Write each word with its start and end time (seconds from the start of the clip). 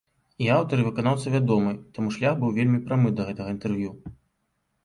А 0.43 0.45
аўтар 0.53 0.79
і 0.83 0.85
выканаўца 0.87 1.33
вядомы, 1.35 1.73
таму 1.97 2.09
шлях 2.15 2.33
быў 2.39 2.57
вельмі 2.57 2.81
прамы 2.89 3.15
да 3.21 3.29
гэтага 3.29 3.49
інтэрв'ю. 3.59 3.91